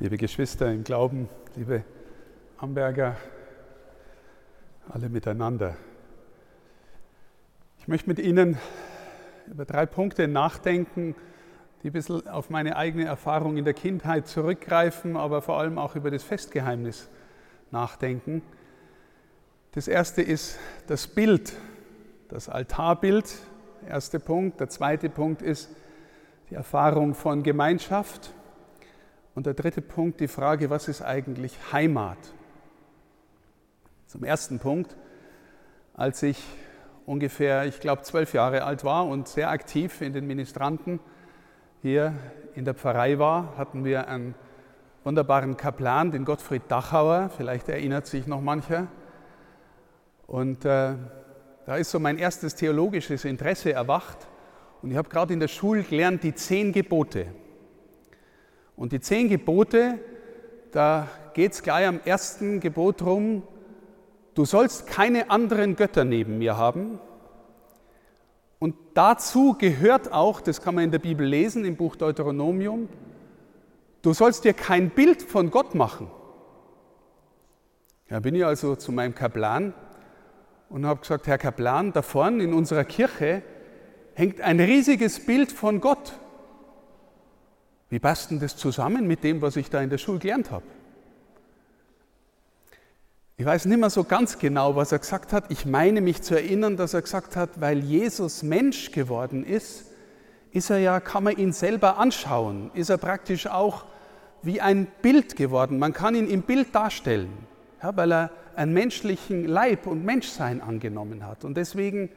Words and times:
liebe 0.00 0.16
Geschwister 0.16 0.72
im 0.72 0.82
Glauben, 0.82 1.28
liebe 1.54 1.84
Amberger, 2.58 3.16
alle 4.88 5.08
miteinander. 5.08 5.76
Ich 7.78 7.86
möchte 7.86 8.08
mit 8.08 8.18
Ihnen 8.18 8.58
über 9.46 9.64
drei 9.64 9.86
Punkte 9.86 10.26
nachdenken, 10.26 11.14
die 11.82 11.90
ein 11.90 11.92
bisschen 11.92 12.26
auf 12.26 12.50
meine 12.50 12.76
eigene 12.76 13.04
Erfahrung 13.04 13.56
in 13.56 13.64
der 13.64 13.74
Kindheit 13.74 14.26
zurückgreifen, 14.26 15.16
aber 15.16 15.42
vor 15.42 15.58
allem 15.60 15.78
auch 15.78 15.94
über 15.94 16.10
das 16.10 16.24
Festgeheimnis 16.24 17.08
nachdenken. 17.70 18.42
Das 19.72 19.86
erste 19.86 20.22
ist 20.22 20.58
das 20.88 21.06
Bild, 21.06 21.52
das 22.28 22.48
Altarbild, 22.48 23.32
der 23.82 23.90
erste 23.90 24.18
Punkt. 24.18 24.58
Der 24.58 24.68
zweite 24.68 25.08
Punkt 25.08 25.40
ist 25.40 25.70
die 26.50 26.56
Erfahrung 26.56 27.14
von 27.14 27.42
Gemeinschaft. 27.42 28.32
Und 29.34 29.46
der 29.46 29.54
dritte 29.54 29.82
Punkt, 29.82 30.20
die 30.20 30.28
Frage, 30.28 30.70
was 30.70 30.86
ist 30.86 31.02
eigentlich 31.02 31.58
Heimat? 31.72 32.18
Zum 34.06 34.22
ersten 34.22 34.60
Punkt, 34.60 34.96
als 35.94 36.22
ich 36.22 36.40
ungefähr, 37.04 37.66
ich 37.66 37.80
glaube, 37.80 38.02
zwölf 38.02 38.32
Jahre 38.32 38.62
alt 38.62 38.84
war 38.84 39.06
und 39.06 39.26
sehr 39.26 39.50
aktiv 39.50 40.00
in 40.00 40.12
den 40.12 40.26
Ministranten 40.26 41.00
hier 41.82 42.14
in 42.54 42.64
der 42.64 42.74
Pfarrei 42.74 43.18
war, 43.18 43.56
hatten 43.56 43.84
wir 43.84 44.08
einen 44.08 44.36
wunderbaren 45.02 45.56
Kaplan, 45.56 46.12
den 46.12 46.24
Gottfried 46.24 46.62
Dachauer, 46.68 47.30
vielleicht 47.36 47.68
erinnert 47.68 48.06
sich 48.06 48.26
noch 48.26 48.40
mancher. 48.40 48.86
Und 50.28 50.64
äh, 50.64 50.94
da 51.66 51.76
ist 51.76 51.90
so 51.90 51.98
mein 51.98 52.18
erstes 52.18 52.54
theologisches 52.54 53.24
Interesse 53.24 53.72
erwacht. 53.72 54.28
Und 54.80 54.92
ich 54.92 54.96
habe 54.96 55.08
gerade 55.08 55.32
in 55.32 55.40
der 55.40 55.48
Schule 55.48 55.82
gelernt, 55.82 56.22
die 56.22 56.34
zehn 56.34 56.72
Gebote. 56.72 57.26
Und 58.76 58.92
die 58.92 59.00
zehn 59.00 59.28
Gebote, 59.28 59.98
da 60.72 61.08
geht 61.34 61.52
es 61.52 61.62
gleich 61.62 61.86
am 61.86 62.00
ersten 62.04 62.60
Gebot 62.60 63.00
drum, 63.00 63.42
du 64.34 64.44
sollst 64.44 64.86
keine 64.86 65.30
anderen 65.30 65.76
Götter 65.76 66.04
neben 66.04 66.38
mir 66.38 66.56
haben. 66.56 66.98
Und 68.58 68.74
dazu 68.94 69.54
gehört 69.58 70.12
auch, 70.12 70.40
das 70.40 70.62
kann 70.62 70.74
man 70.74 70.84
in 70.84 70.90
der 70.90 70.98
Bibel 70.98 71.26
lesen, 71.26 71.64
im 71.64 71.76
Buch 71.76 71.96
Deuteronomium, 71.96 72.88
du 74.02 74.12
sollst 74.12 74.44
dir 74.44 74.54
kein 74.54 74.90
Bild 74.90 75.22
von 75.22 75.50
Gott 75.50 75.74
machen. 75.74 76.10
Da 78.08 78.20
bin 78.20 78.34
ich 78.34 78.44
also 78.44 78.76
zu 78.76 78.92
meinem 78.92 79.14
Kaplan 79.14 79.74
und 80.68 80.86
habe 80.86 81.00
gesagt, 81.00 81.26
Herr 81.26 81.38
Kaplan, 81.38 81.92
da 81.92 82.02
vorne 82.02 82.42
in 82.42 82.52
unserer 82.52 82.84
Kirche 82.84 83.42
hängt 84.14 84.40
ein 84.40 84.60
riesiges 84.60 85.24
Bild 85.24 85.52
von 85.52 85.80
Gott. 85.80 86.18
Wie 87.94 88.00
passt 88.00 88.32
denn 88.32 88.40
das 88.40 88.56
zusammen 88.56 89.06
mit 89.06 89.22
dem, 89.22 89.40
was 89.40 89.54
ich 89.54 89.70
da 89.70 89.80
in 89.80 89.88
der 89.88 89.98
Schule 89.98 90.18
gelernt 90.18 90.50
habe? 90.50 90.64
Ich 93.36 93.46
weiß 93.46 93.66
nicht 93.66 93.78
mehr 93.78 93.88
so 93.88 94.02
ganz 94.02 94.40
genau, 94.40 94.74
was 94.74 94.90
er 94.90 94.98
gesagt 94.98 95.32
hat. 95.32 95.44
Ich 95.48 95.64
meine 95.64 96.00
mich 96.00 96.20
zu 96.20 96.34
erinnern, 96.34 96.76
dass 96.76 96.92
er 96.92 97.02
gesagt 97.02 97.36
hat, 97.36 97.60
weil 97.60 97.78
Jesus 97.78 98.42
Mensch 98.42 98.90
geworden 98.90 99.44
ist, 99.44 99.92
ist 100.50 100.70
er 100.70 100.78
ja, 100.78 100.98
kann 100.98 101.22
man 101.22 101.36
ihn 101.36 101.52
selber 101.52 101.96
anschauen, 101.98 102.72
ist 102.74 102.90
er 102.90 102.98
praktisch 102.98 103.46
auch 103.46 103.84
wie 104.42 104.60
ein 104.60 104.88
Bild 105.00 105.36
geworden. 105.36 105.78
Man 105.78 105.92
kann 105.92 106.16
ihn 106.16 106.26
im 106.26 106.42
Bild 106.42 106.74
darstellen, 106.74 107.30
ja, 107.80 107.96
weil 107.96 108.12
er 108.12 108.30
einen 108.56 108.72
menschlichen 108.72 109.46
Leib 109.46 109.86
und 109.86 110.04
Menschsein 110.04 110.60
angenommen 110.60 111.24
hat. 111.24 111.44
Und 111.44 111.56
deswegen, 111.56 112.10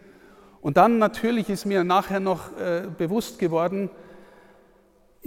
und 0.59 0.77
dann 0.77 0.97
natürlich 0.97 1.51
ist 1.51 1.65
mir 1.65 1.83
nachher 1.83 2.19
noch 2.19 2.57
äh, 2.57 2.87
bewusst 2.97 3.37
geworden, 3.37 3.91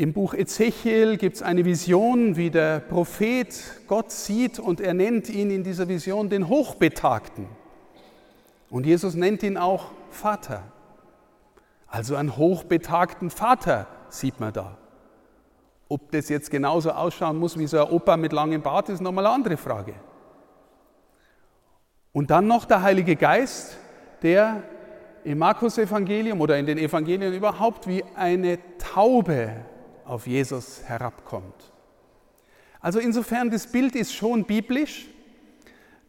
im 0.01 0.15
Buch 0.15 0.33
Ezechiel 0.33 1.19
gibt 1.19 1.37
es 1.37 1.43
eine 1.43 1.67
Vision, 1.67 2.35
wie 2.35 2.49
der 2.49 2.81
Prophet 2.81 3.55
Gott 3.87 4.11
sieht 4.11 4.59
und 4.59 4.81
er 4.81 4.95
nennt 4.95 5.29
ihn 5.29 5.51
in 5.51 5.63
dieser 5.63 5.89
Vision 5.89 6.31
den 6.31 6.49
Hochbetagten. 6.49 7.47
Und 8.71 8.87
Jesus 8.87 9.15
nennt 9.15 9.43
ihn 9.43 9.59
auch 9.59 9.91
Vater. 10.09 10.63
Also 11.87 12.17
einen 12.17 12.35
hochbetagten 12.39 13.29
Vater 13.29 13.89
sieht 14.09 14.41
man 14.41 14.55
da. 14.55 14.79
Ob 15.91 16.11
das 16.13 16.31
jetzt 16.31 16.51
genauso 16.51 16.93
ausschauen 16.93 17.37
muss 17.37 17.59
wie 17.59 17.67
so 17.67 17.85
ein 17.85 17.93
Opa 17.93 18.17
mit 18.17 18.33
langem 18.33 18.63
Bart, 18.63 18.89
ist 18.89 19.03
nochmal 19.03 19.27
eine 19.27 19.35
andere 19.35 19.59
Frage. 19.59 19.93
Und 22.13 22.31
dann 22.31 22.47
noch 22.47 22.65
der 22.65 22.81
Heilige 22.81 23.17
Geist, 23.17 23.77
der 24.23 24.63
im 25.25 25.37
Markus-Evangelium 25.37 26.41
oder 26.41 26.57
in 26.57 26.65
den 26.65 26.79
Evangelien 26.79 27.35
überhaupt 27.35 27.87
wie 27.87 28.03
eine 28.17 28.59
Taube 28.79 29.67
auf 30.11 30.27
Jesus 30.27 30.83
herabkommt. 30.85 31.73
Also 32.81 32.99
insofern, 32.99 33.51
das 33.51 33.69
Bild 33.69 33.95
ist 33.95 34.13
schon 34.13 34.45
biblisch, 34.45 35.07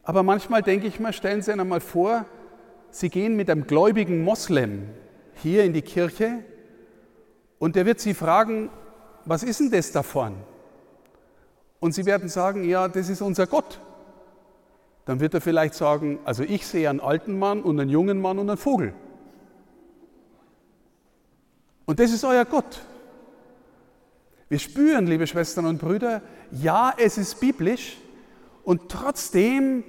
aber 0.03 0.23
manchmal 0.23 0.63
denke 0.63 0.87
ich 0.87 0.99
mir, 0.99 1.13
stellen 1.13 1.41
Sie 1.41 1.51
sich 1.51 1.59
einmal 1.59 1.81
vor, 1.81 2.25
Sie 2.89 3.09
gehen 3.09 3.35
mit 3.35 3.49
einem 3.49 3.67
gläubigen 3.67 4.23
Moslem 4.23 4.89
hier 5.35 5.63
in 5.63 5.73
die 5.73 5.83
Kirche 5.83 6.39
und 7.59 7.75
der 7.75 7.85
wird 7.85 7.99
Sie 7.99 8.15
fragen, 8.15 8.69
was 9.25 9.43
ist 9.43 9.59
denn 9.59 9.69
das 9.69 9.91
davon? 9.91 10.35
Und 11.79 11.93
Sie 11.93 12.05
werden 12.05 12.27
sagen, 12.27 12.63
ja, 12.63 12.87
das 12.87 13.07
ist 13.07 13.21
unser 13.21 13.45
Gott. 13.45 13.79
Dann 15.05 15.19
wird 15.19 15.35
er 15.35 15.41
vielleicht 15.41 15.75
sagen, 15.75 16.19
also 16.25 16.43
ich 16.43 16.65
sehe 16.65 16.89
einen 16.89 16.99
alten 16.99 17.37
Mann 17.37 17.61
und 17.61 17.79
einen 17.79 17.89
jungen 17.89 18.19
Mann 18.19 18.39
und 18.39 18.49
einen 18.49 18.57
Vogel. 18.57 18.93
Und 21.85 21.99
das 21.99 22.11
ist 22.11 22.23
euer 22.23 22.45
Gott. 22.45 22.81
Wir 24.51 24.59
spüren, 24.59 25.07
liebe 25.07 25.27
Schwestern 25.27 25.65
und 25.65 25.77
Brüder, 25.77 26.21
ja, 26.51 26.93
es 26.97 27.17
ist 27.17 27.39
biblisch 27.39 27.95
und 28.65 28.89
trotzdem 28.89 29.85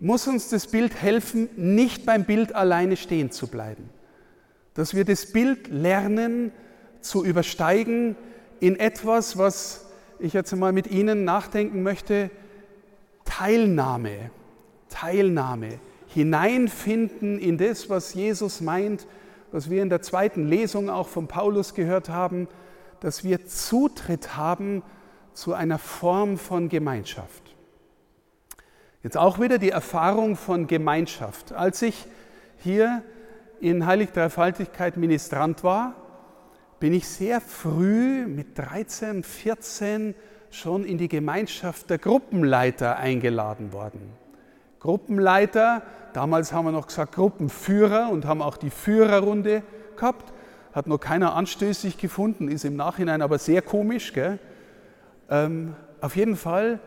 muss 0.00 0.26
uns 0.26 0.48
das 0.48 0.66
Bild 0.66 1.00
helfen, 1.00 1.48
nicht 1.54 2.04
beim 2.04 2.24
Bild 2.24 2.52
alleine 2.52 2.96
stehen 2.96 3.30
zu 3.30 3.46
bleiben. 3.46 3.90
Dass 4.74 4.96
wir 4.96 5.04
das 5.04 5.26
Bild 5.26 5.68
lernen 5.68 6.50
zu 7.00 7.24
übersteigen 7.24 8.16
in 8.58 8.74
etwas, 8.74 9.38
was 9.38 9.86
ich 10.18 10.32
jetzt 10.32 10.52
mal 10.56 10.72
mit 10.72 10.88
Ihnen 10.88 11.22
nachdenken 11.22 11.84
möchte, 11.84 12.32
Teilnahme, 13.24 14.32
Teilnahme, 14.88 15.78
hineinfinden 16.08 17.38
in 17.38 17.56
das, 17.56 17.88
was 17.88 18.14
Jesus 18.14 18.62
meint, 18.62 19.06
was 19.52 19.70
wir 19.70 19.80
in 19.80 19.90
der 19.90 20.02
zweiten 20.02 20.48
Lesung 20.48 20.90
auch 20.90 21.06
von 21.06 21.28
Paulus 21.28 21.74
gehört 21.74 22.08
haben, 22.08 22.48
dass 23.02 23.24
wir 23.24 23.46
Zutritt 23.46 24.36
haben 24.36 24.82
zu 25.34 25.54
einer 25.54 25.78
Form 25.78 26.38
von 26.38 26.68
Gemeinschaft. 26.68 27.56
Jetzt 29.02 29.16
auch 29.16 29.40
wieder 29.40 29.58
die 29.58 29.70
Erfahrung 29.70 30.36
von 30.36 30.68
Gemeinschaft. 30.68 31.52
Als 31.52 31.82
ich 31.82 32.06
hier 32.58 33.02
in 33.60 33.86
Heilig 33.86 34.12
Dreifaltigkeit 34.12 34.96
Ministrant 34.96 35.64
war, 35.64 35.96
bin 36.78 36.92
ich 36.92 37.08
sehr 37.08 37.40
früh 37.40 38.26
mit 38.26 38.56
13, 38.56 39.24
14 39.24 40.14
schon 40.50 40.84
in 40.84 40.96
die 40.96 41.08
Gemeinschaft 41.08 41.90
der 41.90 41.98
Gruppenleiter 41.98 42.98
eingeladen 42.98 43.72
worden. 43.72 44.12
Gruppenleiter, 44.78 45.82
damals 46.12 46.52
haben 46.52 46.66
wir 46.66 46.72
noch 46.72 46.86
gesagt 46.86 47.16
Gruppenführer 47.16 48.10
und 48.10 48.26
haben 48.26 48.42
auch 48.42 48.56
die 48.56 48.70
Führerrunde 48.70 49.64
gehabt 49.96 50.31
hat 50.72 50.86
noch 50.86 50.98
keiner 50.98 51.34
anstößig 51.34 51.98
gefunden, 51.98 52.48
ist 52.48 52.64
im 52.64 52.76
Nachhinein 52.76 53.22
aber 53.22 53.38
sehr 53.38 53.62
komisch. 53.62 54.12
Ähm, 55.30 55.74
auf 56.00 56.16
jeden 56.16 56.36
Fall, 56.36 56.80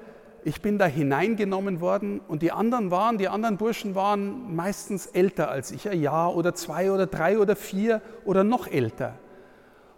ich 0.44 0.62
bin 0.62 0.78
da 0.78 0.86
hineingenommen 0.86 1.82
worden 1.82 2.20
und 2.28 2.42
die 2.42 2.52
anderen 2.52 2.92
waren, 2.92 3.18
die 3.18 3.28
anderen 3.28 3.58
Burschen 3.58 3.96
waren 3.96 4.56
meistens 4.56 5.08
älter 5.08 5.50
als 5.50 5.72
ich, 5.72 5.90
ein 5.90 6.02
Jahr 6.02 6.36
oder 6.36 6.54
zwei 6.54 6.92
oder 6.92 7.06
drei 7.08 7.40
oder 7.40 7.56
vier 7.56 8.02
oder 8.26 8.44
noch 8.44 8.68
älter. 8.68 9.14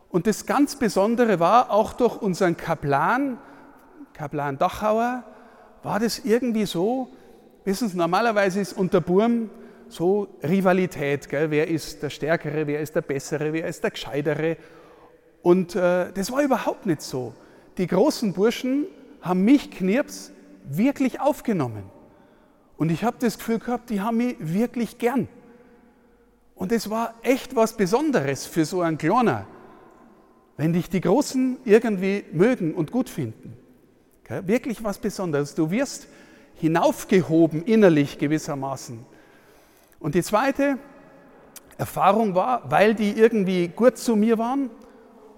Und 0.10 0.28
das 0.28 0.46
ganz 0.46 0.78
Besondere 0.78 1.40
war, 1.40 1.72
auch 1.72 1.94
durch 1.94 2.22
unseren 2.22 2.56
Kaplan, 2.56 3.38
Kaplan 4.14 4.58
Dachauer, 4.58 5.24
war 5.84 6.00
das 6.00 6.20
irgendwie 6.20 6.66
so, 6.66 7.10
wissen 7.66 7.90
Sie, 7.90 7.98
normalerweise 7.98 8.60
ist 8.60 8.74
unter 8.74 9.02
Burm 9.02 9.50
so 9.90 10.28
Rivalität, 10.44 11.30
gell? 11.30 11.52
wer 11.52 11.68
ist 11.68 12.04
der 12.04 12.10
Stärkere, 12.10 12.68
wer 12.68 12.82
ist 12.82 12.96
der 12.96 13.02
Bessere, 13.02 13.54
wer 13.54 13.68
ist 13.68 13.84
der 13.84 13.92
Gescheitere. 13.92 14.58
Und 15.42 15.76
äh, 15.76 16.12
das 16.14 16.32
war 16.32 16.42
überhaupt 16.42 16.86
nicht 16.86 17.02
so. 17.02 17.34
Die 17.78 17.88
großen 17.88 18.34
Burschen 18.34 18.86
haben 19.22 19.44
mich, 19.44 19.72
Knirps, 19.72 20.32
wirklich 20.70 21.20
aufgenommen. 21.20 21.84
Und 22.78 22.92
ich 22.92 23.04
habe 23.04 23.18
das 23.20 23.38
Gefühl 23.38 23.60
gehabt, 23.60 23.90
die 23.90 24.02
haben 24.02 24.18
mich 24.18 24.36
wirklich 24.40 24.98
gern. 24.98 25.28
Und 26.56 26.72
es 26.72 26.90
war 26.90 27.14
echt 27.22 27.56
was 27.56 27.78
Besonderes 27.78 28.46
für 28.46 28.66
so 28.66 28.82
einen 28.82 28.98
Kleiner, 28.98 29.48
wenn 30.58 30.74
dich 30.74 30.90
die 30.90 31.02
Großen 31.02 31.58
irgendwie 31.66 32.26
mögen 32.32 32.74
und 32.74 32.92
gut 32.92 33.10
finden. 33.10 33.54
Gell? 34.24 34.48
Wirklich 34.48 34.84
was 34.84 34.98
Besonderes. 34.98 35.56
Du 35.56 35.70
wirst 35.72 36.08
hinaufgehoben 36.56 37.64
innerlich 37.64 38.18
gewissermaßen. 38.18 39.06
Und 40.00 40.16
die 40.16 40.24
zweite 40.24 40.78
Erfahrung 41.78 42.36
war, 42.36 42.70
weil 42.70 42.96
die 42.96 43.12
irgendwie 43.12 43.68
gut 43.68 43.98
zu 43.98 44.16
mir 44.16 44.38
waren 44.38 44.70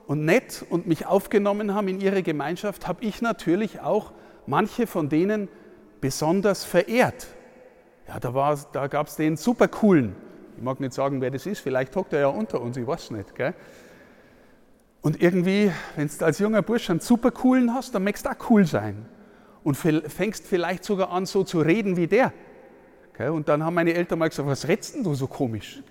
und 0.08 0.26
nett 0.26 0.66
und 0.70 0.88
mich 0.88 1.06
aufgenommen 1.06 1.74
haben 1.74 1.88
in 1.88 2.02
ihre 2.02 2.24
Gemeinschaft, 2.24 2.88
habe 2.88 3.04
ich 3.04 3.22
natürlich 3.22 3.82
auch 3.82 4.12
manche 4.46 4.88
von 4.88 5.10
denen 5.10 5.50
besonders 6.02 6.64
verehrt. 6.64 7.28
Ja, 8.08 8.20
da, 8.20 8.56
da 8.72 8.88
gab 8.88 9.08
es 9.08 9.16
den 9.16 9.38
super 9.38 9.68
coolen. 9.68 10.16
Ich 10.58 10.64
mag 10.64 10.80
nicht 10.80 10.94
sagen, 10.94 11.22
wer 11.22 11.32
das 11.32 11.46
ist, 11.46 11.60
vielleicht 11.60 11.96
hockt 11.96 12.14
er 12.14 12.22
ja 12.22 12.28
unter 12.28 12.60
uns, 12.60 12.76
ich 12.76 12.88
weiß 12.88 13.12
nicht. 13.12 13.36
Gell? 13.36 13.54
Und 15.02 15.22
irgendwie, 15.22 15.72
wenn 15.96 16.10
du 16.10 16.26
als 16.26 16.40
junger 16.40 16.62
Bursch 16.62 16.90
einen 16.90 17.00
super 17.00 17.32
coolen 17.32 17.74
hast, 17.74 17.96
dann 17.96 18.04
möchtest 18.04 18.26
du 18.26 18.32
auch 18.32 18.50
cool 18.50 18.66
sein. 18.66 19.06
Und 19.64 19.76
fängst 19.76 20.48
vielleicht 20.48 20.84
sogar 20.84 21.12
an, 21.12 21.26
so 21.26 21.44
zu 21.44 21.60
reden 21.60 21.96
wie 21.98 22.08
der. 22.08 22.34
Und 23.28 23.50
dann 23.50 23.64
haben 23.64 23.74
meine 23.74 23.94
Eltern 23.94 24.20
mal 24.20 24.30
gesagt, 24.30 24.48
was 24.48 24.68
redst 24.68 24.96
denn 24.96 25.04
du 25.04 25.14
so 25.14 25.28
komisch? 25.28 25.84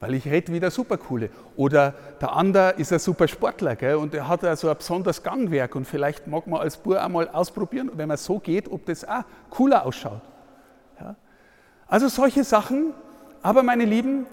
Weil 0.00 0.14
ich 0.14 0.26
rede 0.26 0.52
wie 0.52 0.58
der 0.58 0.72
Supercoole. 0.72 1.30
Oder 1.56 1.94
der 2.20 2.32
andere 2.32 2.74
ist 2.76 2.92
ein 2.92 2.98
super 2.98 3.28
Sportler 3.28 3.98
und 3.98 4.12
er 4.14 4.26
hat 4.26 4.40
so 4.58 4.68
ein 4.68 4.76
besonderes 4.76 5.22
Gangwerk 5.22 5.76
und 5.76 5.86
vielleicht 5.86 6.26
mag 6.26 6.46
man 6.46 6.60
als 6.60 6.76
Bur 6.76 7.00
einmal 7.00 7.28
ausprobieren, 7.28 7.92
wenn 7.94 8.08
man 8.08 8.16
so 8.16 8.40
geht, 8.40 8.68
ob 8.70 8.84
das 8.86 9.06
auch 9.06 9.22
cooler 9.50 9.86
ausschaut. 9.86 10.22
Also 11.86 12.08
solche 12.08 12.42
Sachen, 12.42 12.92
aber 13.42 13.62
meine 13.62 13.84
Lieben, 13.84 14.26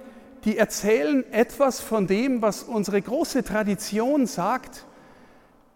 die 0.44 0.58
erzählen 0.58 1.24
etwas 1.32 1.80
von 1.80 2.08
dem, 2.08 2.42
was 2.42 2.64
unsere 2.64 3.00
große 3.00 3.44
Tradition 3.44 4.26
sagt. 4.26 4.86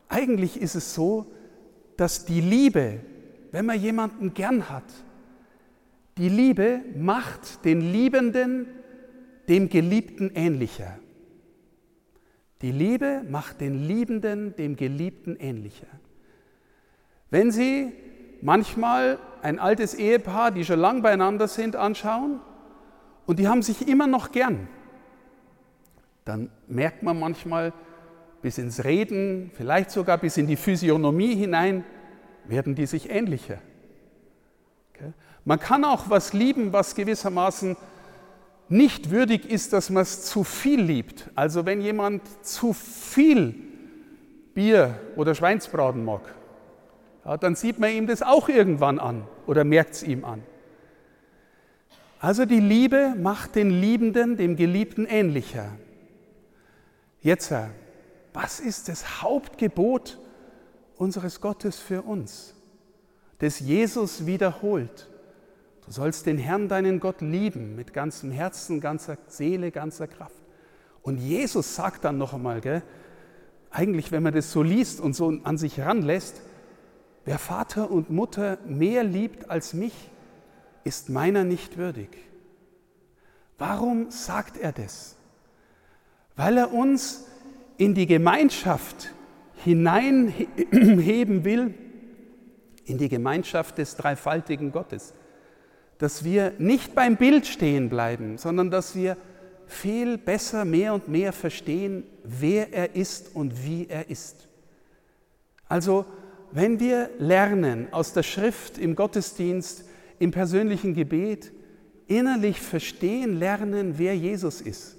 Eigentlich 0.10 0.60
ist 0.60 0.74
es 0.74 0.96
so, 0.96 1.28
dass 1.98 2.26
die 2.26 2.42
Liebe, 2.42 3.02
wenn 3.52 3.66
man 3.68 3.80
jemanden 3.80 4.34
gern 4.34 4.70
hat, 4.70 4.84
die 6.18 6.30
Liebe 6.30 6.82
macht 6.96 7.66
den 7.66 7.82
Liebenden 7.82 8.68
dem 9.50 9.70
Geliebten 9.70 10.32
ähnlicher. 10.34 10.98
Die 12.62 12.72
Liebe 12.72 13.22
macht 13.30 13.62
den 13.62 13.88
Liebenden 13.88 14.56
dem 14.56 14.76
Geliebten 14.76 15.36
ähnlicher. 15.40 15.88
Wenn 17.30 17.52
Sie 17.52 17.92
manchmal 18.42 19.20
ein 19.42 19.60
altes 19.60 19.94
Ehepaar, 19.94 20.52
die 20.52 20.64
schon 20.64 20.80
lang 20.80 21.02
beieinander 21.02 21.48
sind, 21.48 21.76
anschauen 21.76 22.40
und 23.26 23.40
die 23.40 23.48
haben 23.48 23.62
sich 23.62 23.88
immer 23.88 24.08
noch 24.08 24.32
gern, 24.32 24.68
dann 26.24 26.50
merkt 26.68 27.04
man 27.04 27.20
manchmal 27.20 27.74
bis 28.42 28.58
ins 28.58 28.84
Reden, 28.84 29.52
vielleicht 29.54 29.92
sogar 29.92 30.18
bis 30.18 30.38
in 30.38 30.48
die 30.48 30.56
Physiognomie 30.56 31.36
hinein, 31.36 31.84
werden 32.46 32.74
die 32.74 32.86
sich 32.86 33.10
ähnlicher. 33.10 33.60
Man 35.46 35.60
kann 35.60 35.86
auch 35.86 36.10
was 36.10 36.34
lieben, 36.34 36.74
was 36.74 36.96
gewissermaßen 36.96 37.78
nicht 38.68 39.12
würdig 39.12 39.50
ist, 39.50 39.74
dass 39.74 39.92
man 39.92 40.02
es 40.02 40.26
zu 40.26 40.44
viel 40.44 40.82
liebt. 40.82 41.30
Also 41.36 41.68
wenn 41.68 41.82
jemand 41.82 42.24
zu 42.44 42.74
viel 42.74 43.54
Bier 44.56 45.00
oder 45.16 45.36
Schweinsbraten 45.36 46.04
mag, 46.04 46.34
ja, 47.24 47.38
dann 47.38 47.56
sieht 47.56 47.80
man 47.80 47.92
ihm 47.92 48.08
das 48.08 48.24
auch 48.24 48.50
irgendwann 48.50 48.98
an 48.98 49.28
oder 49.46 49.64
merkt 49.64 49.94
es 49.94 50.04
ihm 50.04 50.26
an. 50.26 50.42
Also 52.20 52.46
die 52.46 52.60
Liebe 52.60 53.14
macht 53.16 53.56
den 53.56 53.70
Liebenden 53.70 54.38
dem 54.38 54.56
Geliebten 54.56 55.06
ähnlicher. 55.06 55.70
Jetzt, 57.22 57.54
was 58.34 58.60
ist 58.60 58.90
das 58.90 59.22
Hauptgebot 59.22 60.18
unseres 60.98 61.40
Gottes 61.40 61.78
für 61.78 62.02
uns, 62.02 62.56
das 63.40 63.60
Jesus 63.60 64.26
wiederholt? 64.26 65.08
Du 65.86 65.92
sollst 65.92 66.26
den 66.26 66.38
Herrn, 66.38 66.68
deinen 66.68 67.00
Gott, 67.00 67.22
lieben 67.22 67.76
mit 67.76 67.94
ganzem 67.94 68.32
Herzen, 68.32 68.82
ganzer 68.82 69.18
Seele, 69.28 69.70
ganzer 69.72 70.08
Kraft. 70.08 70.42
Und 71.04 71.20
Jesus 71.20 71.76
sagt 71.76 72.04
dann 72.06 72.18
noch 72.18 72.34
einmal, 72.34 72.60
gell, 72.62 72.82
eigentlich, 73.70 74.12
wenn 74.12 74.24
man 74.24 74.34
das 74.34 74.52
so 74.52 74.64
liest 74.64 75.00
und 75.00 75.16
so 75.16 75.32
an 75.44 75.58
sich 75.58 75.80
ranlässt, 75.80 76.42
wer 77.26 77.38
Vater 77.38 77.92
und 77.92 78.10
Mutter 78.10 78.58
mehr 78.66 79.04
liebt 79.04 79.52
als 79.52 79.76
mich, 79.76 79.94
ist 80.84 81.10
meiner 81.10 81.44
nicht 81.44 81.78
würdig. 81.78 82.10
Warum 83.58 84.10
sagt 84.10 84.58
er 84.58 84.72
das? 84.72 85.16
Weil 86.36 86.58
er 86.58 86.74
uns 86.74 87.26
in 87.78 87.94
die 87.94 88.08
Gemeinschaft 88.08 89.14
hineinheben 89.64 91.44
will, 91.44 91.74
in 92.86 92.98
die 92.98 93.10
Gemeinschaft 93.10 93.78
des 93.78 93.96
dreifaltigen 93.98 94.72
Gottes 94.72 95.14
dass 95.98 96.24
wir 96.24 96.54
nicht 96.58 96.96
beim 96.96 97.16
Bild 97.16 97.48
stehen 97.48 97.90
bleiben, 97.90 98.38
sondern 98.38 98.70
dass 98.70 98.96
wir 98.96 99.18
viel 99.68 100.18
besser, 100.18 100.66
mehr 100.66 100.94
und 100.94 101.08
mehr 101.08 101.34
verstehen, 101.34 102.04
wer 102.24 102.74
er 102.74 102.96
ist 102.96 103.36
und 103.36 103.66
wie 103.66 103.88
er 103.88 104.10
ist. 104.10 104.48
Also, 105.68 106.06
wenn 106.52 106.80
wir 106.80 107.10
lernen 107.18 107.88
aus 107.92 108.14
der 108.14 108.24
Schrift, 108.24 108.78
im 108.78 108.96
Gottesdienst, 108.96 109.86
im 110.20 110.32
persönlichen 110.32 110.94
Gebet, 110.94 111.52
innerlich 112.08 112.62
verstehen 112.62 113.40
lernen, 113.40 113.98
wer 113.98 114.16
Jesus 114.16 114.62
ist. 114.62 114.96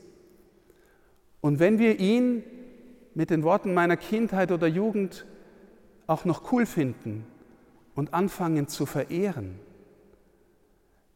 Und 1.40 1.60
wenn 1.60 1.78
wir 1.78 2.00
ihn 2.00 2.42
mit 3.14 3.30
den 3.30 3.42
Worten 3.44 3.72
meiner 3.72 3.96
Kindheit 3.96 4.50
oder 4.50 4.66
Jugend 4.66 5.24
auch 6.06 6.24
noch 6.24 6.52
cool 6.52 6.66
finden 6.66 7.24
und 7.94 8.12
anfangen 8.12 8.68
zu 8.68 8.84
verehren, 8.84 9.58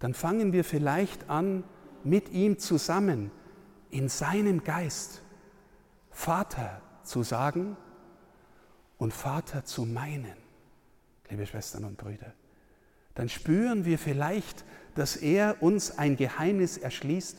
dann 0.01 0.15
fangen 0.15 0.53
wir 0.53 0.65
vielleicht 0.65 1.31
an, 1.31 1.63
mit 2.03 2.31
ihm 2.31 2.59
zusammen 2.59 3.31
in 3.91 4.09
seinem 4.09 4.65
Geist 4.65 5.23
Vater 6.11 6.81
zu 7.05 7.23
sagen 7.23 7.77
und 8.99 9.13
Vater 9.13 9.65
zu 9.65 9.85
meinen, 9.85 10.37
liebe 11.29 11.47
Schwestern 11.47 11.85
und 11.85 11.99
Brüder. 11.99 12.33
Dann 13.15 13.29
spüren 13.29 13.85
wir 13.85 13.99
vielleicht, 13.99 14.65
dass 14.95 15.17
er 15.17 15.63
uns 15.63 15.99
ein 15.99 16.17
Geheimnis 16.17 16.79
erschließt, 16.79 17.39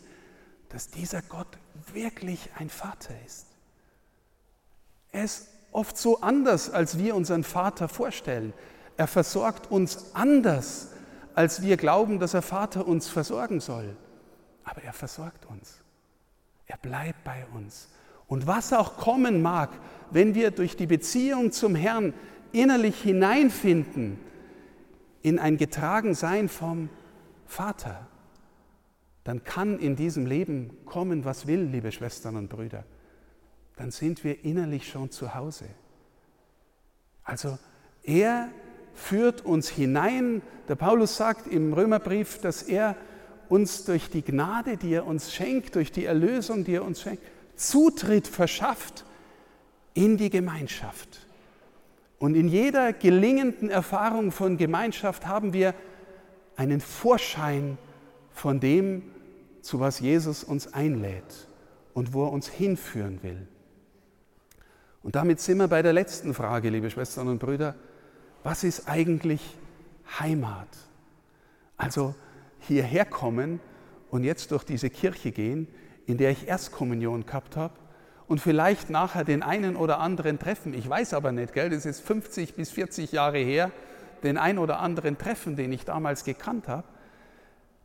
dass 0.70 0.90
dieser 0.90 1.22
Gott 1.24 1.58
wirklich 1.94 2.50
ein 2.58 2.70
Vater 2.70 3.14
ist. 3.26 3.48
Er 5.12 5.24
ist 5.24 5.48
oft 5.72 5.98
so 5.98 6.22
anders, 6.22 6.70
als 6.70 6.98
wir 6.98 7.16
unseren 7.16 7.44
Vater 7.44 7.90
vorstellen. 7.90 8.54
Er 8.98 9.08
versorgt 9.08 9.72
uns 9.72 10.14
anders, 10.14 10.91
als 11.36 11.62
wir 11.62 11.78
glauben, 11.78 12.20
dass 12.20 12.32
der 12.32 12.42
Vater 12.42 12.88
uns 12.88 13.08
versorgen 13.08 13.60
soll. 13.60 13.96
Aber 14.64 14.82
er 14.84 14.94
versorgt 14.94 15.46
uns. 15.46 15.82
Er 16.68 16.78
bleibt 16.78 17.24
bei 17.24 17.46
uns. 17.54 17.90
Und 18.28 18.48
was 18.48 18.72
auch 18.72 18.98
kommen 18.98 19.42
mag, 19.42 19.70
wenn 20.10 20.36
wir 20.36 20.52
durch 20.52 20.78
die 20.78 20.88
Beziehung 20.88 21.52
zum 21.52 21.76
Herrn 21.76 22.14
innerlich 22.52 23.02
hineinfinden 23.02 24.20
in 25.22 25.40
ein 25.40 25.58
Getragensein 25.58 26.48
vom 26.48 26.90
Vater, 27.46 28.08
dann 29.24 29.44
kann 29.44 29.78
in 29.80 29.96
diesem 29.96 30.26
Leben 30.26 30.86
kommen, 30.86 31.26
was 31.26 31.46
will, 31.46 31.62
liebe 31.62 31.92
Schwestern 31.92 32.38
und 32.38 32.50
Brüder. 32.50 32.86
Dann 33.76 33.92
sind 33.92 34.24
wir 34.24 34.44
innerlich 34.44 34.88
schon 34.90 35.12
zu 35.12 35.36
Hause. 35.36 35.66
Also 37.24 37.60
er 38.04 38.50
führt 38.94 39.46
uns 39.46 39.70
hinein. 39.70 40.42
Der 40.68 40.76
Paulus 40.76 41.18
sagt 41.18 41.48
im 41.48 41.74
Römerbrief, 41.74 42.40
dass 42.40 42.64
er 42.64 42.96
uns 43.50 43.84
durch 43.86 44.10
die 44.10 44.22
Gnade, 44.22 44.78
die 44.78 44.94
er 44.94 45.06
uns 45.06 45.34
schenkt, 45.34 45.76
durch 45.76 45.92
die 45.92 46.06
Erlösung, 46.06 46.64
die 46.64 46.76
er 46.76 46.86
uns 46.86 47.02
schenkt, 47.02 47.24
Zutritt 47.56 48.28
verschafft 48.28 49.06
in 49.94 50.18
die 50.18 50.30
Gemeinschaft. 50.30 51.28
Und 52.18 52.36
in 52.36 52.48
jeder 52.48 52.94
gelingenden 52.94 53.70
Erfahrung 53.70 54.32
von 54.32 54.58
Gemeinschaft 54.58 55.28
haben 55.28 55.54
wir 55.54 55.74
einen 56.56 56.80
Vorschein 56.80 57.78
von 58.32 58.60
dem, 58.60 59.04
zu 59.62 59.80
was 59.80 60.00
Jesus 60.00 60.44
uns 60.44 60.74
einlädt 60.74 61.48
und 61.94 62.14
wo 62.14 62.26
er 62.26 62.32
uns 62.32 62.48
hinführen 62.48 63.22
will. 63.24 63.48
Und 65.04 65.16
damit 65.16 65.40
sind 65.40 65.58
wir 65.58 65.68
bei 65.68 65.82
der 65.82 65.94
letzten 65.94 66.34
Frage, 66.34 66.70
liebe 66.70 66.90
Schwestern 66.90 67.28
und 67.28 67.40
Brüder 67.40 67.76
was 68.44 68.64
ist 68.64 68.88
eigentlich 68.88 69.42
Heimat? 70.20 70.68
Also 71.78 72.16
hierher 72.60 73.06
kommen 73.06 73.60
und 74.10 74.24
jetzt 74.24 74.52
durch 74.52 74.64
diese 74.64 74.90
Kirche 74.90 75.32
gehen, 75.32 75.68
in 76.06 76.18
der 76.18 76.32
ich 76.32 76.48
Erstkommunion 76.48 77.26
gehabt 77.26 77.56
habe 77.56 77.74
und 78.28 78.40
vielleicht 78.40 78.90
nachher 78.90 79.24
den 79.24 79.44
einen 79.44 79.76
oder 79.76 80.00
anderen 80.00 80.40
treffen. 80.40 80.74
Ich 80.74 80.88
weiß 80.88 81.14
aber 81.14 81.32
nicht, 81.32 81.54
gell, 81.54 81.70
das 81.70 81.86
ist 81.86 82.02
50 82.02 82.56
bis 82.56 82.72
40 82.72 83.12
Jahre 83.12 83.40
her, 83.40 83.72
den 84.24 84.38
einen 84.38 84.60
oder 84.60 84.80
anderen 84.80 85.18
treffen, 85.18 85.56
den 85.56 85.72
ich 85.72 85.86
damals 85.86 86.24
gekannt 86.24 86.68
habe. 86.68 86.88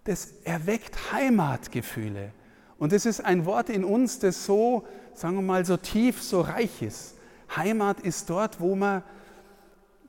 Das 0.05 0.35
erweckt 0.45 1.13
Heimatgefühle. 1.13 2.33
Und 2.79 2.93
das 2.93 3.07
ist 3.07 3.25
ein 3.25 3.47
Wort 3.47 3.71
in 3.71 3.85
uns, 3.85 4.19
das 4.19 4.45
so, 4.45 4.87
sagen 5.15 5.37
wir 5.37 5.43
mal, 5.43 5.65
so 5.65 5.77
tief, 5.77 6.23
so 6.23 6.43
reich 6.43 6.83
ist. 6.83 7.17
Heimat 7.57 8.01
ist 8.01 8.29
dort, 8.29 8.61
wo 8.61 8.77
man 8.77 9.03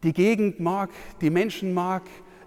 die 0.04 0.14
Gegend 0.14 0.60
mag, 0.60 0.90
die 1.22 1.30
Menschen 1.30 1.74
mag, 1.74 2.04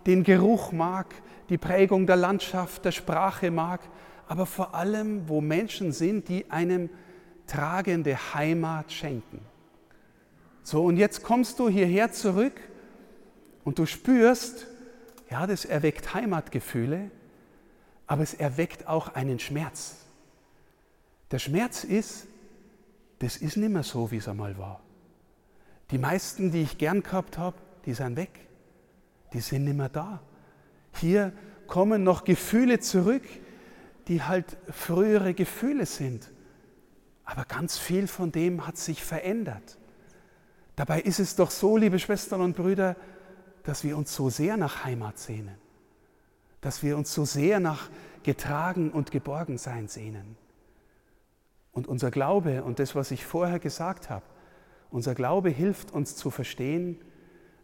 den 0.06 0.22
Geruch 0.22 0.72
mag, 0.72 1.14
die 1.48 1.58
Prägung 1.58 2.06
der 2.06 2.16
Landschaft, 2.16 2.84
der 2.84 2.92
Sprache 2.92 3.50
mag, 3.50 3.80
aber 4.26 4.46
vor 4.46 4.74
allem, 4.74 5.28
wo 5.28 5.40
Menschen 5.40 5.92
sind, 5.92 6.28
die 6.28 6.50
einem 6.50 6.88
tragende 7.46 8.16
Heimat 8.34 8.92
schenken. 8.92 9.40
So, 10.62 10.84
und 10.84 10.96
jetzt 10.96 11.24
kommst 11.24 11.58
du 11.58 11.68
hierher 11.68 12.12
zurück 12.12 12.60
und 13.64 13.78
du 13.78 13.86
spürst, 13.86 14.68
ja, 15.30 15.46
das 15.46 15.64
erweckt 15.64 16.14
Heimatgefühle, 16.14 17.10
aber 18.06 18.22
es 18.22 18.34
erweckt 18.34 18.86
auch 18.86 19.14
einen 19.14 19.38
Schmerz. 19.38 19.96
Der 21.30 21.38
Schmerz 21.38 21.84
ist, 21.84 22.26
das 23.18 23.36
ist 23.36 23.56
nicht 23.56 23.70
mehr 23.70 23.82
so, 23.82 24.10
wie 24.10 24.16
es 24.16 24.28
einmal 24.28 24.56
war. 24.58 24.80
Die 25.90 25.98
meisten, 25.98 26.52
die 26.52 26.62
ich 26.62 26.78
gern 26.78 27.02
gehabt 27.02 27.38
habe, 27.38 27.56
die 27.84 27.94
sind 27.94 28.16
weg. 28.16 28.48
Die 29.32 29.40
sind 29.40 29.64
nicht 29.64 29.76
mehr 29.76 29.88
da. 29.88 30.22
Hier 30.94 31.32
kommen 31.66 32.02
noch 32.02 32.24
Gefühle 32.24 32.80
zurück, 32.80 33.22
die 34.08 34.22
halt 34.22 34.56
frühere 34.70 35.34
Gefühle 35.34 35.86
sind. 35.86 36.30
Aber 37.24 37.44
ganz 37.44 37.78
viel 37.78 38.08
von 38.08 38.32
dem 38.32 38.66
hat 38.66 38.76
sich 38.76 39.04
verändert. 39.04 39.78
Dabei 40.76 41.00
ist 41.00 41.20
es 41.20 41.36
doch 41.36 41.50
so, 41.50 41.76
liebe 41.76 41.98
Schwestern 41.98 42.40
und 42.40 42.56
Brüder, 42.56 42.96
dass 43.64 43.84
wir 43.84 43.96
uns 43.96 44.14
so 44.14 44.30
sehr 44.30 44.56
nach 44.56 44.84
Heimat 44.84 45.18
sehnen, 45.18 45.56
dass 46.60 46.82
wir 46.82 46.96
uns 46.96 47.12
so 47.12 47.24
sehr 47.24 47.60
nach 47.60 47.90
getragen 48.22 48.90
und 48.90 49.10
geborgen 49.10 49.58
sein 49.58 49.88
sehnen. 49.88 50.36
Und 51.72 51.86
unser 51.86 52.10
Glaube 52.10 52.64
und 52.64 52.78
das, 52.78 52.94
was 52.94 53.10
ich 53.10 53.24
vorher 53.24 53.58
gesagt 53.58 54.10
habe, 54.10 54.24
unser 54.90 55.14
Glaube 55.14 55.50
hilft 55.50 55.92
uns 55.92 56.16
zu 56.16 56.30
verstehen, 56.30 57.00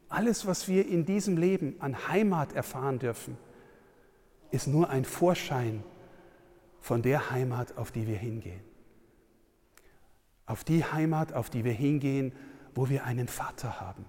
alles, 0.09 0.47
was 0.47 0.69
wir 0.69 0.87
in 0.89 1.05
diesem 1.05 1.37
Leben 1.37 1.77
an 1.81 2.09
Heimat 2.09 2.53
erfahren 2.53 2.99
dürfen, 2.99 3.37
ist 4.51 4.69
nur 4.69 4.91
ein 4.91 5.05
Vorschein 5.05 5.83
von 6.81 7.03
der 7.03 7.31
Heimat, 7.31 7.77
auf 7.77 7.91
die 7.91 8.07
wir 8.07 8.17
hingehen. 8.17 8.61
Auf 10.47 10.63
die 10.63 10.85
Heimat, 10.85 11.33
auf 11.33 11.51
die 11.51 11.65
wir 11.65 11.73
hingehen, 11.73 12.33
wo 12.75 12.89
wir 12.89 13.05
einen 13.05 13.27
Vater 13.27 13.81
haben, 13.81 14.05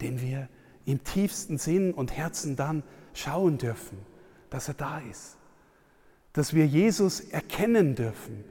den 0.00 0.20
wir 0.20 0.48
im 0.84 1.02
tiefsten 1.02 1.58
Sinn 1.58 1.92
und 1.92 2.16
Herzen 2.16 2.54
dann 2.54 2.84
schauen 3.14 3.58
dürfen, 3.58 3.98
dass 4.50 4.68
er 4.68 4.74
da 4.74 5.00
ist, 5.00 5.36
dass 6.32 6.54
wir 6.54 6.66
Jesus 6.66 7.20
erkennen 7.20 7.96
dürfen, 7.96 8.44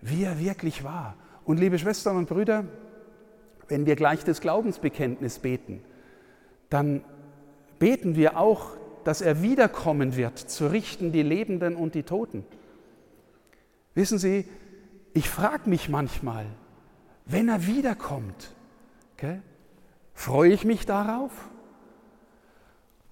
wie 0.00 0.24
er 0.24 0.38
wirklich 0.38 0.82
war. 0.82 1.16
Und 1.44 1.60
liebe 1.60 1.78
Schwestern 1.78 2.16
und 2.16 2.28
Brüder, 2.28 2.64
wenn 3.72 3.86
wir 3.86 3.96
gleich 3.96 4.22
das 4.22 4.42
Glaubensbekenntnis 4.42 5.38
beten, 5.38 5.82
dann 6.68 7.02
beten 7.78 8.16
wir 8.16 8.36
auch, 8.36 8.76
dass 9.04 9.22
er 9.22 9.40
wiederkommen 9.40 10.14
wird, 10.14 10.38
zu 10.38 10.66
richten 10.66 11.10
die 11.10 11.22
Lebenden 11.22 11.74
und 11.74 11.94
die 11.94 12.02
Toten. 12.02 12.44
Wissen 13.94 14.18
Sie, 14.18 14.44
ich 15.14 15.30
frage 15.30 15.70
mich 15.70 15.88
manchmal, 15.88 16.44
wenn 17.24 17.48
er 17.48 17.66
wiederkommt, 17.66 18.52
okay, 19.14 19.40
freue 20.12 20.52
ich 20.52 20.66
mich 20.66 20.84
darauf? 20.84 21.32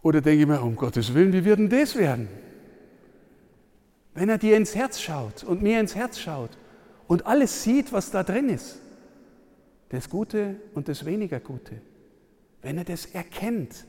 Oder 0.03 0.21
denke 0.21 0.43
ich 0.43 0.47
mir, 0.47 0.61
um 0.61 0.77
Gottes 0.77 1.15
Willen, 1.15 1.33
wie 1.33 1.47
wird 1.47 1.59
denn 1.59 1.71
das 1.71 1.97
werden? 1.97 2.29
Wenn 4.13 4.29
er 4.29 4.37
dir 4.37 4.59
ins 4.59 4.75
Herz 4.75 5.01
schaut 5.01 5.43
und 5.43 5.63
mir 5.63 5.81
ins 5.81 5.95
Herz 5.95 6.19
schaut 6.19 6.51
und 7.09 7.25
alles 7.25 7.63
sieht, 7.63 7.95
was 7.95 8.11
da 8.11 8.23
drin 8.23 8.51
ist, 8.51 8.79
das 9.91 10.09
Gute 10.09 10.61
und 10.75 10.89
das 10.89 11.05
weniger 11.05 11.41
Gute, 11.41 11.81
wenn 12.63 12.79
er 12.79 12.85
das 12.85 13.07
erkennt 13.07 13.87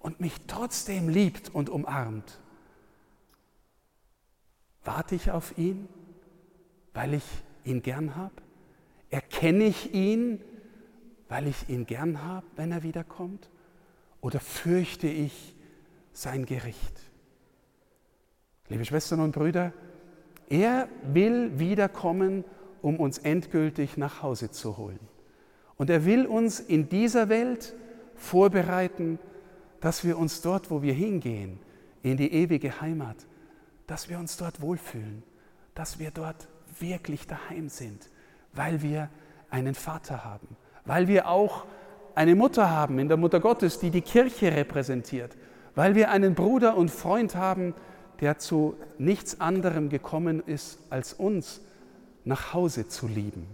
und 0.00 0.20
mich 0.20 0.34
trotzdem 0.46 1.08
liebt 1.08 1.54
und 1.54 1.70
umarmt, 1.70 2.40
warte 4.84 5.14
ich 5.14 5.30
auf 5.30 5.56
ihn, 5.56 5.88
weil 6.94 7.14
ich 7.14 7.24
ihn 7.64 7.82
gern 7.82 8.16
habe? 8.16 8.34
Erkenne 9.10 9.64
ich 9.64 9.94
ihn, 9.94 10.40
weil 11.28 11.46
ich 11.46 11.68
ihn 11.68 11.86
gern 11.86 12.22
habe, 12.24 12.46
wenn 12.56 12.72
er 12.72 12.82
wiederkommt? 12.82 13.50
Oder 14.20 14.40
fürchte 14.40 15.08
ich 15.08 15.54
sein 16.12 16.46
Gericht? 16.46 17.00
Liebe 18.68 18.84
Schwestern 18.84 19.20
und 19.20 19.32
Brüder, 19.32 19.72
er 20.48 20.88
will 21.02 21.58
wiederkommen, 21.58 22.44
um 22.82 22.96
uns 23.00 23.18
endgültig 23.18 23.96
nach 23.96 24.22
Hause 24.22 24.50
zu 24.50 24.76
holen. 24.76 25.00
Und 25.76 25.88
er 25.88 26.04
will 26.04 26.26
uns 26.26 26.60
in 26.60 26.88
dieser 26.88 27.28
Welt 27.28 27.74
vorbereiten, 28.16 29.18
dass 29.80 30.04
wir 30.04 30.18
uns 30.18 30.42
dort, 30.42 30.70
wo 30.70 30.82
wir 30.82 30.92
hingehen, 30.92 31.58
in 32.02 32.16
die 32.16 32.32
ewige 32.32 32.80
Heimat, 32.80 33.16
dass 33.86 34.08
wir 34.08 34.18
uns 34.18 34.36
dort 34.36 34.60
wohlfühlen, 34.60 35.22
dass 35.74 35.98
wir 35.98 36.10
dort 36.10 36.48
wirklich 36.78 37.26
daheim 37.26 37.68
sind, 37.68 38.08
weil 38.52 38.82
wir 38.82 39.08
einen 39.50 39.74
Vater 39.74 40.24
haben, 40.24 40.56
weil 40.84 41.08
wir 41.08 41.28
auch 41.28 41.64
eine 42.14 42.34
Mutter 42.34 42.70
haben 42.70 42.98
in 42.98 43.08
der 43.08 43.16
Mutter 43.16 43.40
Gottes, 43.40 43.78
die 43.78 43.90
die 43.90 44.02
Kirche 44.02 44.52
repräsentiert, 44.52 45.36
weil 45.74 45.94
wir 45.94 46.10
einen 46.10 46.34
Bruder 46.34 46.76
und 46.76 46.90
Freund 46.90 47.34
haben, 47.34 47.74
der 48.20 48.38
zu 48.38 48.76
nichts 48.98 49.40
anderem 49.40 49.88
gekommen 49.88 50.42
ist, 50.44 50.78
als 50.90 51.12
uns 51.12 51.60
nach 52.24 52.52
Hause 52.54 52.88
zu 52.88 53.06
lieben. 53.06 53.46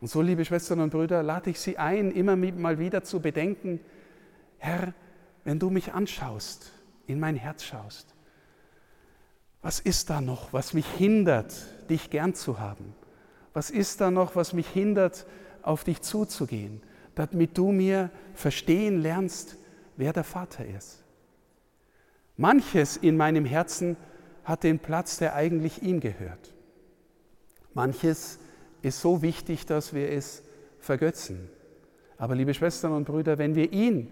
Und 0.00 0.08
so, 0.08 0.20
liebe 0.20 0.44
Schwestern 0.44 0.80
und 0.80 0.90
Brüder, 0.90 1.22
lade 1.22 1.50
ich 1.50 1.60
Sie 1.60 1.78
ein, 1.78 2.10
immer 2.10 2.36
mal 2.36 2.78
wieder 2.78 3.04
zu 3.04 3.20
bedenken, 3.20 3.80
Herr, 4.58 4.94
wenn 5.44 5.58
du 5.58 5.70
mich 5.70 5.92
anschaust, 5.92 6.72
in 7.06 7.20
mein 7.20 7.36
Herz 7.36 7.64
schaust, 7.64 8.14
was 9.60 9.78
ist 9.78 10.10
da 10.10 10.20
noch, 10.20 10.52
was 10.52 10.74
mich 10.74 10.86
hindert, 10.86 11.54
dich 11.88 12.10
gern 12.10 12.34
zu 12.34 12.58
haben? 12.58 12.94
Was 13.52 13.70
ist 13.70 14.00
da 14.00 14.10
noch, 14.10 14.34
was 14.34 14.52
mich 14.52 14.68
hindert, 14.68 15.24
auf 15.62 15.84
dich 15.84 16.00
zuzugehen, 16.00 16.82
damit 17.14 17.56
du 17.56 17.70
mir 17.70 18.10
verstehen 18.34 19.00
lernst, 19.00 19.56
wer 19.96 20.12
der 20.12 20.24
Vater 20.24 20.66
ist? 20.66 21.04
Manches 22.36 22.96
in 22.96 23.16
meinem 23.16 23.44
Herzen 23.44 23.96
hat 24.42 24.64
den 24.64 24.80
Platz, 24.80 25.18
der 25.18 25.34
eigentlich 25.36 25.82
ihm 25.82 26.00
gehört. 26.00 26.52
Manches 27.74 28.38
ist 28.82 29.00
so 29.00 29.22
wichtig, 29.22 29.66
dass 29.66 29.94
wir 29.94 30.10
es 30.10 30.42
vergötzen. 30.78 31.48
Aber 32.18 32.34
liebe 32.34 32.54
Schwestern 32.54 32.92
und 32.92 33.04
Brüder, 33.04 33.38
wenn 33.38 33.54
wir 33.54 33.72
ihn 33.72 34.08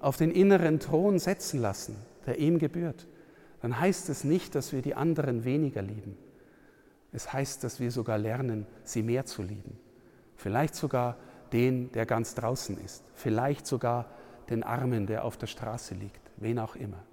auf 0.00 0.16
den 0.16 0.30
inneren 0.30 0.80
Thron 0.80 1.18
setzen 1.18 1.60
lassen, 1.60 1.96
der 2.26 2.38
ihm 2.38 2.58
gebührt, 2.58 3.06
dann 3.60 3.78
heißt 3.78 4.08
es 4.08 4.24
nicht, 4.24 4.54
dass 4.54 4.72
wir 4.72 4.82
die 4.82 4.94
anderen 4.94 5.44
weniger 5.44 5.82
lieben. 5.82 6.16
Es 7.12 7.32
heißt, 7.32 7.62
dass 7.62 7.78
wir 7.78 7.90
sogar 7.90 8.18
lernen, 8.18 8.66
sie 8.84 9.02
mehr 9.02 9.26
zu 9.26 9.42
lieben. 9.42 9.78
Vielleicht 10.34 10.74
sogar 10.74 11.16
den, 11.52 11.92
der 11.92 12.06
ganz 12.06 12.34
draußen 12.34 12.78
ist. 12.84 13.04
Vielleicht 13.14 13.66
sogar 13.66 14.10
den 14.50 14.62
Armen, 14.62 15.06
der 15.06 15.24
auf 15.24 15.36
der 15.36 15.46
Straße 15.46 15.94
liegt. 15.94 16.20
Wen 16.38 16.58
auch 16.58 16.74
immer. 16.74 17.04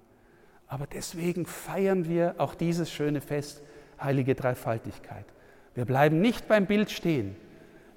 Aber 0.66 0.86
deswegen 0.86 1.46
feiern 1.46 2.08
wir 2.08 2.36
auch 2.38 2.54
dieses 2.54 2.90
schöne 2.90 3.20
Fest, 3.20 3.62
heilige 4.00 4.34
Dreifaltigkeit. 4.34 5.26
Wir 5.80 5.86
bleiben 5.86 6.20
nicht 6.20 6.46
beim 6.46 6.66
Bild 6.66 6.90
stehen. 6.90 7.36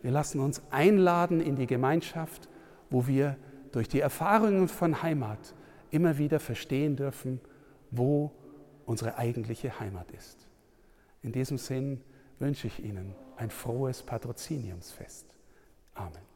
Wir 0.03 0.11
lassen 0.11 0.39
uns 0.39 0.61
einladen 0.71 1.41
in 1.41 1.57
die 1.57 1.67
Gemeinschaft, 1.67 2.47
wo 2.89 3.07
wir 3.07 3.35
durch 3.73 3.89
die 3.89 3.99
Erfahrungen 3.99 4.69
von 4.69 5.03
Heimat 5.03 5.53
immer 5.91 6.17
wieder 6.17 6.39
verstehen 6.39 6.95
dürfen, 6.95 7.41
wo 7.91 8.31
unsere 8.85 9.17
eigentliche 9.17 9.81
Heimat 9.81 10.09
ist. 10.11 10.47
In 11.23 11.33
diesem 11.33 11.57
Sinn 11.57 11.99
wünsche 12.39 12.67
ich 12.67 12.81
Ihnen 12.81 13.15
ein 13.35 13.49
frohes 13.49 14.01
Patroziniumsfest. 14.01 15.25
Amen. 15.93 16.32